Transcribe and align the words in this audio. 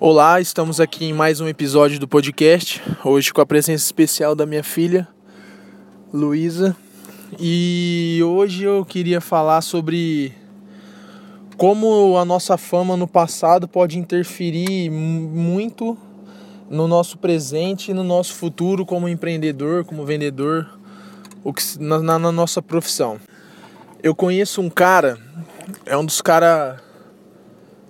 Olá, 0.00 0.40
estamos 0.40 0.80
aqui 0.80 1.04
em 1.04 1.12
mais 1.12 1.40
um 1.40 1.46
episódio 1.46 2.00
do 2.00 2.08
podcast. 2.08 2.82
Hoje 3.04 3.32
com 3.32 3.40
a 3.40 3.46
presença 3.46 3.84
especial 3.84 4.34
da 4.34 4.44
minha 4.44 4.64
filha, 4.64 5.06
Luísa. 6.12 6.76
E 7.38 8.20
hoje 8.24 8.64
eu 8.64 8.84
queria 8.84 9.20
falar 9.20 9.60
sobre 9.60 10.34
como 11.56 12.18
a 12.18 12.24
nossa 12.24 12.58
fama 12.58 12.96
no 12.96 13.06
passado 13.06 13.68
pode 13.68 13.96
interferir 13.96 14.90
muito 14.90 15.96
no 16.68 16.88
nosso 16.88 17.16
presente 17.16 17.92
e 17.92 17.94
no 17.94 18.02
nosso 18.02 18.34
futuro 18.34 18.84
como 18.84 19.08
empreendedor, 19.08 19.84
como 19.84 20.04
vendedor, 20.04 20.76
na, 21.78 22.18
na 22.18 22.32
nossa 22.32 22.60
profissão. 22.60 23.20
Eu 24.02 24.12
conheço 24.12 24.60
um 24.60 24.68
cara, 24.68 25.16
é 25.86 25.96
um 25.96 26.04
dos 26.04 26.20
caras 26.20 26.80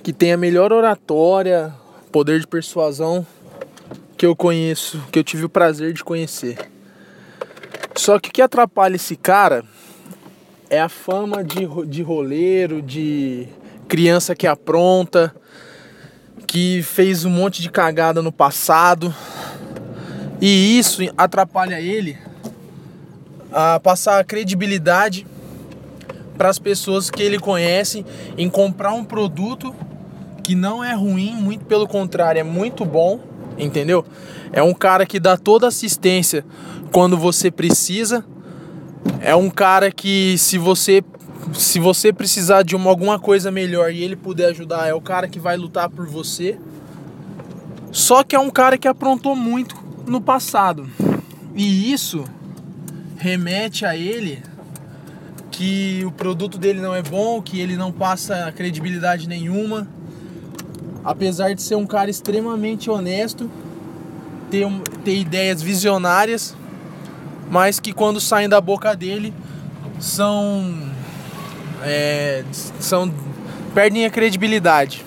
que 0.00 0.12
tem 0.12 0.32
a 0.32 0.36
melhor 0.36 0.72
oratória, 0.72 1.74
poder 2.08 2.40
de 2.40 2.46
persuasão 2.46 3.26
que 4.16 4.26
eu 4.26 4.34
conheço, 4.34 5.00
que 5.12 5.18
eu 5.18 5.24
tive 5.24 5.44
o 5.44 5.48
prazer 5.48 5.92
de 5.92 6.02
conhecer. 6.02 6.58
Só 7.94 8.18
que 8.18 8.28
o 8.28 8.32
que 8.32 8.42
atrapalha 8.42 8.96
esse 8.96 9.16
cara 9.16 9.64
é 10.70 10.80
a 10.80 10.88
fama 10.88 11.42
de, 11.44 11.66
de 11.86 12.02
roleiro, 12.02 12.82
de 12.82 13.46
criança 13.86 14.34
que 14.34 14.46
apronta, 14.46 15.34
que 16.46 16.82
fez 16.82 17.24
um 17.24 17.30
monte 17.30 17.62
de 17.62 17.70
cagada 17.70 18.22
no 18.22 18.32
passado. 18.32 19.14
E 20.40 20.78
isso 20.78 21.02
atrapalha 21.16 21.80
ele 21.80 22.18
a 23.52 23.80
passar 23.80 24.18
a 24.18 24.24
credibilidade 24.24 25.26
para 26.36 26.48
as 26.48 26.58
pessoas 26.58 27.10
que 27.10 27.22
ele 27.22 27.38
conhece 27.38 28.04
em 28.36 28.48
comprar 28.48 28.92
um 28.92 29.04
produto 29.04 29.74
que 30.48 30.54
não 30.54 30.82
é 30.82 30.94
ruim, 30.94 31.34
muito 31.34 31.66
pelo 31.66 31.86
contrário, 31.86 32.40
é 32.40 32.42
muito 32.42 32.82
bom, 32.82 33.20
entendeu? 33.58 34.02
É 34.50 34.62
um 34.62 34.72
cara 34.72 35.04
que 35.04 35.20
dá 35.20 35.36
toda 35.36 35.68
assistência 35.68 36.42
quando 36.90 37.18
você 37.18 37.50
precisa. 37.50 38.24
É 39.20 39.36
um 39.36 39.50
cara 39.50 39.92
que 39.92 40.38
se 40.38 40.56
você 40.56 41.04
se 41.52 41.78
você 41.78 42.14
precisar 42.14 42.62
de 42.62 42.74
uma, 42.74 42.88
alguma 42.88 43.18
coisa 43.18 43.50
melhor 43.50 43.92
e 43.92 44.02
ele 44.02 44.16
puder 44.16 44.46
ajudar, 44.46 44.88
é 44.88 44.94
o 44.94 45.02
cara 45.02 45.28
que 45.28 45.38
vai 45.38 45.54
lutar 45.54 45.90
por 45.90 46.06
você. 46.06 46.58
Só 47.92 48.24
que 48.24 48.34
é 48.34 48.40
um 48.40 48.48
cara 48.48 48.78
que 48.78 48.88
aprontou 48.88 49.36
muito 49.36 49.76
no 50.06 50.18
passado. 50.18 50.88
E 51.54 51.92
isso 51.92 52.24
remete 53.18 53.84
a 53.84 53.94
ele 53.94 54.42
que 55.50 56.02
o 56.06 56.10
produto 56.10 56.56
dele 56.56 56.80
não 56.80 56.94
é 56.94 57.02
bom, 57.02 57.42
que 57.42 57.60
ele 57.60 57.76
não 57.76 57.92
passa 57.92 58.50
credibilidade 58.56 59.28
nenhuma 59.28 59.86
apesar 61.08 61.54
de 61.54 61.62
ser 61.62 61.74
um 61.74 61.86
cara 61.86 62.10
extremamente 62.10 62.90
honesto, 62.90 63.50
ter, 64.50 64.66
ter 65.02 65.16
ideias 65.16 65.62
visionárias, 65.62 66.54
mas 67.50 67.80
que 67.80 67.94
quando 67.94 68.20
saem 68.20 68.46
da 68.46 68.60
boca 68.60 68.94
dele 68.94 69.32
são. 69.98 70.86
É, 71.82 72.44
são 72.78 73.10
perdem 73.74 74.04
a 74.04 74.10
credibilidade. 74.10 75.02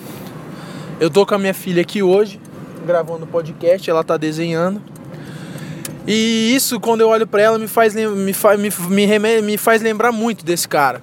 Eu 1.00 1.12
tô 1.12 1.24
com 1.24 1.36
a 1.36 1.38
minha 1.38 1.54
filha 1.54 1.84
aqui 1.84 2.02
hoje, 2.02 2.40
gravando 2.84 3.28
podcast, 3.28 3.88
ela 3.88 4.04
tá 4.04 4.18
desenhando. 4.18 4.82
E 6.08 6.56
isso, 6.56 6.80
quando 6.80 7.02
eu 7.02 7.10
olho 7.10 7.28
para 7.28 7.44
ela, 7.44 7.60
me 7.60 7.68
faz, 7.68 7.94
me, 7.94 8.34
faz, 8.34 8.60
me, 8.60 8.72
me, 8.90 9.42
me 9.44 9.58
faz 9.58 9.84
lembrar 9.84 10.12
muito 10.12 10.44
desse 10.44 10.68
cara. 10.68 11.00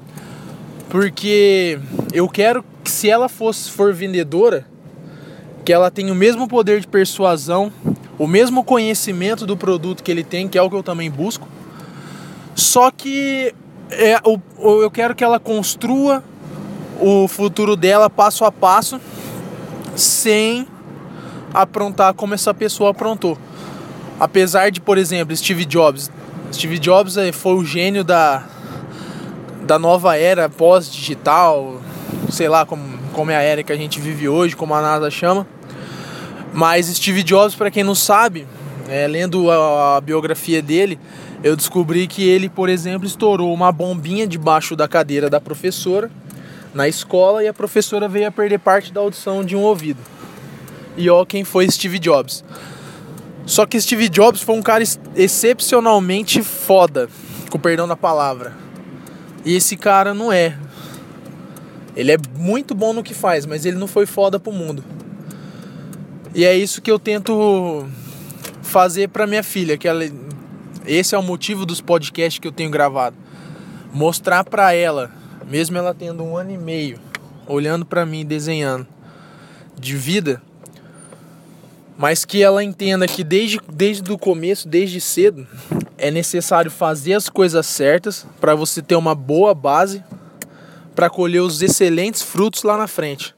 Porque 0.88 1.78
eu 2.12 2.28
quero 2.28 2.64
que 2.82 2.90
se 2.90 3.08
ela 3.08 3.28
fosse 3.28 3.70
for 3.70 3.92
vendedora, 3.92 4.66
que 5.68 5.72
ela 5.74 5.90
tem 5.90 6.10
o 6.10 6.14
mesmo 6.14 6.48
poder 6.48 6.80
de 6.80 6.86
persuasão, 6.86 7.70
o 8.18 8.26
mesmo 8.26 8.64
conhecimento 8.64 9.44
do 9.44 9.54
produto 9.54 10.02
que 10.02 10.10
ele 10.10 10.24
tem, 10.24 10.48
que 10.48 10.56
é 10.56 10.62
o 10.62 10.70
que 10.70 10.74
eu 10.74 10.82
também 10.82 11.10
busco. 11.10 11.46
Só 12.54 12.90
que 12.90 13.54
é, 13.90 14.16
o, 14.24 14.40
eu 14.80 14.90
quero 14.90 15.14
que 15.14 15.22
ela 15.22 15.38
construa 15.38 16.24
o 16.98 17.28
futuro 17.28 17.76
dela 17.76 18.08
passo 18.08 18.46
a 18.46 18.50
passo, 18.50 18.98
sem 19.94 20.66
aprontar 21.52 22.14
como 22.14 22.32
essa 22.32 22.54
pessoa 22.54 22.92
aprontou. 22.92 23.36
Apesar 24.18 24.70
de, 24.70 24.80
por 24.80 24.96
exemplo, 24.96 25.36
Steve 25.36 25.66
Jobs. 25.66 26.10
Steve 26.50 26.78
Jobs 26.78 27.18
é, 27.18 27.30
foi 27.30 27.52
o 27.52 27.62
gênio 27.62 28.02
da, 28.02 28.46
da 29.66 29.78
nova 29.78 30.16
era 30.16 30.48
pós-digital, 30.48 31.78
sei 32.30 32.48
lá 32.48 32.64
como, 32.64 32.98
como 33.12 33.30
é 33.30 33.36
a 33.36 33.42
era 33.42 33.62
que 33.62 33.70
a 33.70 33.76
gente 33.76 34.00
vive 34.00 34.30
hoje, 34.30 34.56
como 34.56 34.72
a 34.72 34.80
NASA 34.80 35.10
chama. 35.10 35.46
Mas 36.58 36.86
Steve 36.86 37.22
Jobs, 37.22 37.54
para 37.54 37.70
quem 37.70 37.84
não 37.84 37.94
sabe, 37.94 38.44
é, 38.88 39.06
lendo 39.06 39.48
a, 39.48 39.98
a, 39.98 40.00
biografia 40.00 40.60
dele, 40.60 40.98
eu 41.40 41.54
descobri 41.54 42.08
que 42.08 42.28
ele, 42.28 42.48
por 42.48 42.68
exemplo, 42.68 43.06
estourou 43.06 43.54
uma 43.54 43.70
bombinha 43.70 44.26
debaixo 44.26 44.74
da 44.74 44.88
cadeira 44.88 45.30
da 45.30 45.40
professora 45.40 46.10
na 46.74 46.88
escola 46.88 47.44
e 47.44 47.46
a 47.46 47.54
professora 47.54 48.08
veio 48.08 48.26
a 48.26 48.32
perder 48.32 48.58
parte 48.58 48.92
da 48.92 49.00
audição 49.00 49.44
de 49.44 49.54
um 49.54 49.60
ouvido. 49.60 50.00
E 50.96 51.08
ó, 51.08 51.24
quem 51.24 51.44
foi 51.44 51.70
Steve 51.70 52.00
Jobs. 52.00 52.42
Só 53.46 53.64
que 53.64 53.80
Steve 53.80 54.08
Jobs 54.08 54.42
foi 54.42 54.56
um 54.56 54.62
cara 54.62 54.82
excepcionalmente 55.14 56.42
foda, 56.42 57.08
com 57.50 57.58
perdão 57.60 57.86
da 57.86 57.94
palavra. 57.94 58.52
E 59.44 59.54
esse 59.54 59.76
cara 59.76 60.12
não 60.12 60.32
é. 60.32 60.58
Ele 61.94 62.10
é 62.10 62.16
muito 62.36 62.74
bom 62.74 62.92
no 62.92 63.04
que 63.04 63.14
faz, 63.14 63.46
mas 63.46 63.64
ele 63.64 63.76
não 63.76 63.86
foi 63.86 64.06
foda 64.06 64.40
pro 64.40 64.50
mundo. 64.50 64.82
E 66.34 66.44
é 66.44 66.56
isso 66.56 66.82
que 66.82 66.90
eu 66.90 66.98
tento 66.98 67.86
fazer 68.62 69.08
para 69.08 69.26
minha 69.26 69.42
filha, 69.42 69.78
que 69.78 69.88
ela 69.88 70.04
esse 70.88 71.14
é 71.14 71.18
o 71.18 71.22
motivo 71.22 71.66
dos 71.66 71.82
podcasts 71.82 72.38
que 72.38 72.48
eu 72.48 72.52
tenho 72.52 72.70
gravado. 72.70 73.14
Mostrar 73.92 74.42
para 74.42 74.72
ela, 74.72 75.10
mesmo 75.46 75.76
ela 75.76 75.92
tendo 75.92 76.24
um 76.24 76.34
ano 76.34 76.50
e 76.50 76.56
meio, 76.56 76.98
olhando 77.46 77.84
para 77.84 78.06
mim 78.06 78.24
desenhando 78.24 78.86
de 79.78 79.94
vida, 79.94 80.42
mas 81.98 82.24
que 82.24 82.42
ela 82.42 82.64
entenda 82.64 83.06
que 83.06 83.22
desde, 83.22 83.60
desde 83.70 84.10
o 84.10 84.16
começo, 84.16 84.66
desde 84.66 84.98
cedo, 84.98 85.46
é 85.98 86.10
necessário 86.10 86.70
fazer 86.70 87.12
as 87.12 87.28
coisas 87.28 87.66
certas 87.66 88.26
para 88.40 88.54
você 88.54 88.80
ter 88.80 88.96
uma 88.96 89.14
boa 89.14 89.54
base 89.54 90.02
para 90.94 91.10
colher 91.10 91.40
os 91.40 91.60
excelentes 91.60 92.22
frutos 92.22 92.62
lá 92.62 92.78
na 92.78 92.86
frente. 92.86 93.34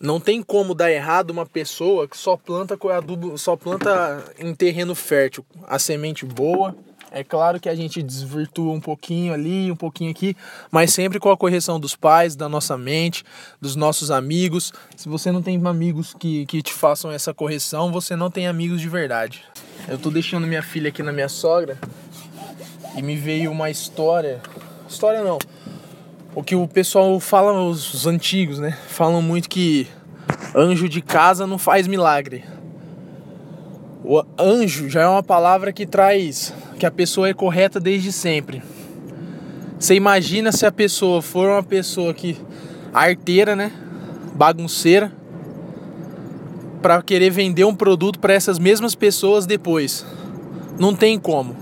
Não 0.00 0.20
tem 0.20 0.42
como 0.42 0.74
dar 0.74 0.92
errado 0.92 1.30
uma 1.30 1.44
pessoa 1.44 2.06
que 2.06 2.16
só 2.16 2.36
planta 2.36 2.78
adubo, 2.92 3.36
só 3.36 3.56
planta 3.56 4.24
em 4.38 4.54
terreno 4.54 4.94
fértil, 4.94 5.44
a 5.66 5.78
semente 5.78 6.24
boa. 6.24 6.76
É 7.10 7.24
claro 7.24 7.58
que 7.58 7.68
a 7.68 7.74
gente 7.74 8.02
desvirtua 8.02 8.72
um 8.72 8.80
pouquinho 8.80 9.32
ali, 9.32 9.72
um 9.72 9.76
pouquinho 9.76 10.10
aqui, 10.10 10.36
mas 10.70 10.92
sempre 10.92 11.18
com 11.18 11.30
a 11.30 11.36
correção 11.36 11.80
dos 11.80 11.96
pais, 11.96 12.36
da 12.36 12.48
nossa 12.48 12.76
mente, 12.76 13.24
dos 13.60 13.74
nossos 13.74 14.10
amigos. 14.10 14.72
Se 14.94 15.08
você 15.08 15.32
não 15.32 15.42
tem 15.42 15.60
amigos 15.66 16.14
que, 16.14 16.44
que 16.46 16.62
te 16.62 16.72
façam 16.72 17.10
essa 17.10 17.32
correção, 17.32 17.90
você 17.90 18.14
não 18.14 18.30
tem 18.30 18.46
amigos 18.46 18.80
de 18.80 18.88
verdade. 18.88 19.42
Eu 19.88 19.98
tô 19.98 20.10
deixando 20.10 20.46
minha 20.46 20.62
filha 20.62 20.90
aqui 20.90 21.02
na 21.02 21.12
minha 21.12 21.28
sogra 21.28 21.78
e 22.94 23.02
me 23.02 23.16
veio 23.16 23.50
uma 23.50 23.70
história. 23.70 24.40
História 24.88 25.22
não, 25.24 25.38
o 26.38 26.42
que 26.44 26.54
o 26.54 26.68
pessoal 26.68 27.18
fala, 27.18 27.52
os 27.64 28.06
antigos, 28.06 28.60
né? 28.60 28.78
Falam 28.86 29.20
muito 29.20 29.48
que 29.48 29.88
anjo 30.54 30.88
de 30.88 31.02
casa 31.02 31.48
não 31.48 31.58
faz 31.58 31.88
milagre. 31.88 32.44
O 34.04 34.22
anjo 34.38 34.88
já 34.88 35.02
é 35.02 35.08
uma 35.08 35.22
palavra 35.22 35.72
que 35.72 35.84
traz 35.84 36.54
que 36.78 36.86
a 36.86 36.92
pessoa 36.92 37.28
é 37.28 37.34
correta 37.34 37.80
desde 37.80 38.12
sempre. 38.12 38.62
Você 39.80 39.96
imagina 39.96 40.52
se 40.52 40.64
a 40.64 40.70
pessoa 40.70 41.20
for 41.20 41.48
uma 41.48 41.62
pessoa 41.64 42.14
que 42.14 42.38
arteira, 42.94 43.56
né? 43.56 43.72
Bagunceira, 44.32 45.10
para 46.80 47.02
querer 47.02 47.30
vender 47.30 47.64
um 47.64 47.74
produto 47.74 48.20
para 48.20 48.32
essas 48.32 48.60
mesmas 48.60 48.94
pessoas 48.94 49.44
depois. 49.44 50.06
Não 50.78 50.94
tem 50.94 51.18
como. 51.18 51.56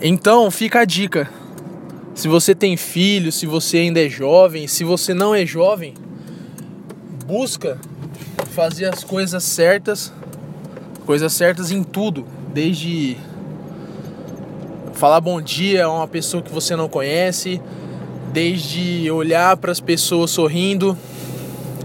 Então, 0.00 0.48
fica 0.52 0.82
a 0.82 0.84
dica 0.84 1.41
se 2.14 2.28
você 2.28 2.54
tem 2.54 2.76
filho, 2.76 3.32
se 3.32 3.46
você 3.46 3.78
ainda 3.78 4.04
é 4.04 4.08
jovem, 4.08 4.66
se 4.66 4.84
você 4.84 5.14
não 5.14 5.34
é 5.34 5.46
jovem, 5.46 5.94
busca 7.26 7.78
fazer 8.50 8.86
as 8.86 9.02
coisas 9.02 9.42
certas, 9.42 10.12
coisas 11.06 11.32
certas 11.32 11.70
em 11.70 11.82
tudo, 11.82 12.26
desde 12.52 13.16
falar 14.92 15.20
bom 15.20 15.40
dia 15.40 15.86
a 15.86 15.90
uma 15.90 16.06
pessoa 16.06 16.42
que 16.42 16.52
você 16.52 16.76
não 16.76 16.88
conhece, 16.88 17.60
desde 18.32 19.10
olhar 19.10 19.56
para 19.56 19.72
as 19.72 19.80
pessoas 19.80 20.30
sorrindo. 20.30 20.96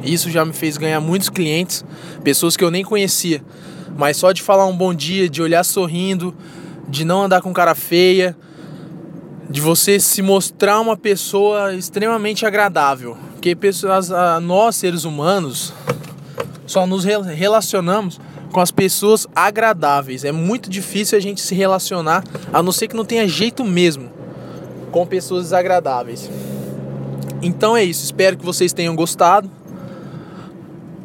Isso 0.03 0.29
já 0.29 0.43
me 0.45 0.53
fez 0.53 0.77
ganhar 0.77 0.99
muitos 0.99 1.29
clientes, 1.29 1.85
pessoas 2.23 2.57
que 2.57 2.63
eu 2.63 2.69
nem 2.69 2.83
conhecia, 2.83 3.41
mas 3.97 4.17
só 4.17 4.31
de 4.31 4.41
falar 4.41 4.65
um 4.67 4.75
bom 4.75 4.93
dia, 4.93 5.29
de 5.29 5.41
olhar 5.41 5.63
sorrindo, 5.63 6.35
de 6.87 7.05
não 7.05 7.23
andar 7.23 7.41
com 7.41 7.53
cara 7.53 7.73
feia, 7.73 8.37
de 9.57 9.61
você 9.61 9.99
se 9.99 10.21
mostrar 10.21 10.79
uma 10.79 10.95
pessoa 10.95 11.73
extremamente 11.73 12.45
agradável. 12.45 13.17
Porque 13.33 13.55
pessoas, 13.55 14.11
nós, 14.43 14.75
seres 14.75 15.03
humanos, 15.03 15.73
só 16.67 16.85
nos 16.85 17.03
relacionamos 17.03 18.21
com 18.51 18.59
as 18.59 18.69
pessoas 18.69 19.25
agradáveis. 19.35 20.23
É 20.23 20.31
muito 20.31 20.69
difícil 20.69 21.17
a 21.17 21.21
gente 21.21 21.41
se 21.41 21.55
relacionar, 21.55 22.23
a 22.53 22.61
não 22.61 22.71
ser 22.71 22.87
que 22.87 22.95
não 22.95 23.03
tenha 23.03 23.27
jeito 23.27 23.63
mesmo, 23.63 24.11
com 24.91 25.07
pessoas 25.07 25.45
desagradáveis. 25.45 26.29
Então 27.41 27.75
é 27.75 27.83
isso, 27.83 28.03
espero 28.05 28.37
que 28.37 28.45
vocês 28.45 28.71
tenham 28.71 28.95
gostado. 28.95 29.49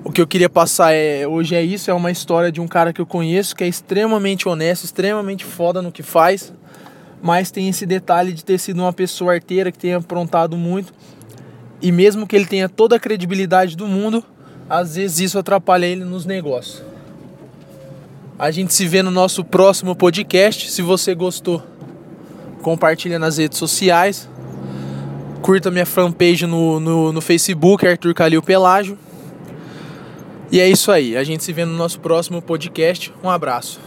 O 0.04 0.12
que 0.12 0.20
eu 0.20 0.26
queria 0.26 0.50
passar 0.50 0.92
é 0.92 1.26
hoje 1.26 1.54
é 1.54 1.62
isso, 1.62 1.90
é 1.90 1.94
uma 1.94 2.10
história 2.10 2.52
de 2.52 2.60
um 2.60 2.68
cara 2.68 2.92
que 2.92 3.00
eu 3.00 3.06
conheço 3.06 3.56
que 3.56 3.64
é 3.64 3.66
extremamente 3.66 4.46
honesto, 4.46 4.84
extremamente 4.84 5.42
foda 5.42 5.80
no 5.80 5.90
que 5.90 6.02
faz, 6.02 6.52
mas 7.22 7.52
tem 7.52 7.68
esse 7.68 7.86
detalhe 7.86 8.32
de 8.32 8.44
ter 8.44 8.58
sido 8.58 8.80
uma 8.80 8.92
pessoa 8.92 9.34
arteira 9.34 9.70
que 9.70 9.78
tenha 9.78 9.98
aprontado 9.98 10.56
muito. 10.56 10.92
E 11.80 11.92
mesmo 11.92 12.26
que 12.26 12.34
ele 12.34 12.46
tenha 12.46 12.68
toda 12.68 12.96
a 12.96 13.00
credibilidade 13.00 13.76
do 13.76 13.86
mundo, 13.86 14.24
às 14.68 14.96
vezes 14.96 15.20
isso 15.20 15.38
atrapalha 15.38 15.86
ele 15.86 16.04
nos 16.04 16.26
negócios. 16.26 16.82
A 18.38 18.50
gente 18.50 18.74
se 18.74 18.86
vê 18.88 19.02
no 19.02 19.10
nosso 19.10 19.44
próximo 19.44 19.94
podcast. 19.94 20.70
Se 20.70 20.82
você 20.82 21.14
gostou, 21.14 21.62
compartilha 22.60 23.18
nas 23.18 23.38
redes 23.38 23.58
sociais. 23.58 24.28
Curta 25.42 25.70
minha 25.70 25.86
fanpage 25.86 26.46
no, 26.46 26.80
no, 26.80 27.12
no 27.12 27.20
Facebook, 27.20 27.86
Arthur 27.86 28.14
Calil 28.14 28.42
Pelágio. 28.42 28.98
E 30.50 30.60
é 30.60 30.68
isso 30.68 30.90
aí. 30.90 31.16
A 31.16 31.24
gente 31.24 31.42
se 31.44 31.52
vê 31.52 31.64
no 31.64 31.76
nosso 31.76 32.00
próximo 32.00 32.42
podcast. 32.42 33.12
Um 33.22 33.30
abraço. 33.30 33.80